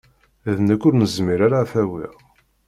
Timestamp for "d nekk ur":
0.55-0.93